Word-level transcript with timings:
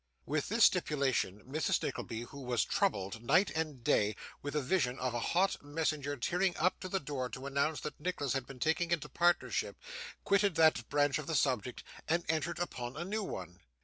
With 0.25 0.49
this 0.49 0.63
stipulation, 0.63 1.43
Mrs. 1.45 1.83
Nickleby, 1.83 2.21
who 2.21 2.41
was 2.41 2.65
troubled, 2.65 3.21
night 3.21 3.51
and 3.53 3.83
day, 3.83 4.15
with 4.41 4.55
a 4.55 4.59
vision 4.63 4.97
of 4.97 5.13
a 5.13 5.19
hot 5.19 5.63
messenger 5.63 6.17
tearing 6.17 6.57
up 6.57 6.79
to 6.79 6.89
the 6.89 6.99
door 6.99 7.29
to 7.29 7.45
announce 7.45 7.81
that 7.81 7.99
Nicholas 7.99 8.33
had 8.33 8.47
been 8.47 8.57
taken 8.59 8.89
into 8.91 9.07
partnership, 9.09 9.77
quitted 10.23 10.55
that 10.55 10.89
branch 10.89 11.19
of 11.19 11.27
the 11.27 11.35
subject, 11.35 11.83
and 12.07 12.25
entered 12.29 12.57
upon 12.57 12.97
a 12.97 13.05
new 13.05 13.21
one. 13.21 13.59